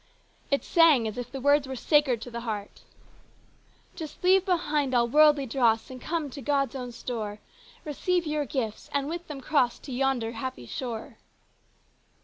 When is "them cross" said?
9.27-9.77